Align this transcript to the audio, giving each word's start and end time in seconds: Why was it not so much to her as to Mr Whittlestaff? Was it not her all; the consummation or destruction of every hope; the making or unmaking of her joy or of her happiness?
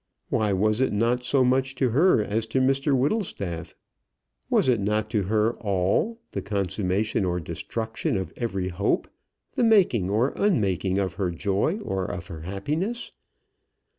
Why 0.29 0.51
was 0.51 0.81
it 0.81 0.91
not 0.91 1.23
so 1.23 1.43
much 1.43 1.75
to 1.75 1.89
her 1.91 2.23
as 2.23 2.47
to 2.47 2.59
Mr 2.59 2.97
Whittlestaff? 2.97 3.75
Was 4.49 4.67
it 4.67 4.79
not 4.79 5.13
her 5.13 5.53
all; 5.59 6.19
the 6.31 6.41
consummation 6.41 7.23
or 7.23 7.39
destruction 7.39 8.17
of 8.17 8.33
every 8.35 8.69
hope; 8.69 9.07
the 9.51 9.63
making 9.63 10.09
or 10.09 10.29
unmaking 10.35 10.97
of 10.97 11.13
her 11.21 11.29
joy 11.29 11.77
or 11.81 12.05
of 12.05 12.29
her 12.29 12.41
happiness? 12.41 13.11